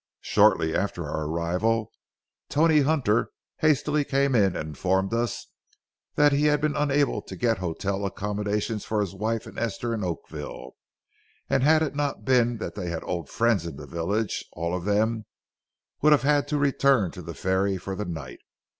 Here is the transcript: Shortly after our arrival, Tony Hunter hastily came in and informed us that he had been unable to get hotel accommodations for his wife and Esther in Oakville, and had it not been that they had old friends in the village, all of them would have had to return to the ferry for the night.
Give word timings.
Shortly 0.23 0.75
after 0.75 1.07
our 1.07 1.27
arrival, 1.27 1.91
Tony 2.49 2.79
Hunter 2.81 3.29
hastily 3.57 4.03
came 4.03 4.33
in 4.33 4.55
and 4.55 4.69
informed 4.69 5.13
us 5.13 5.51
that 6.15 6.31
he 6.31 6.45
had 6.45 6.59
been 6.59 6.75
unable 6.75 7.21
to 7.21 7.35
get 7.35 7.59
hotel 7.59 8.03
accommodations 8.03 8.83
for 8.83 8.99
his 8.99 9.13
wife 9.13 9.45
and 9.45 9.59
Esther 9.59 9.93
in 9.93 10.03
Oakville, 10.03 10.71
and 11.51 11.61
had 11.61 11.83
it 11.83 11.93
not 11.93 12.25
been 12.25 12.57
that 12.57 12.73
they 12.73 12.89
had 12.89 13.03
old 13.03 13.29
friends 13.29 13.67
in 13.67 13.75
the 13.77 13.85
village, 13.85 14.43
all 14.53 14.75
of 14.75 14.85
them 14.85 15.25
would 16.01 16.13
have 16.13 16.23
had 16.23 16.47
to 16.47 16.57
return 16.57 17.11
to 17.11 17.21
the 17.21 17.35
ferry 17.35 17.77
for 17.77 17.95
the 17.95 18.05
night. 18.05 18.39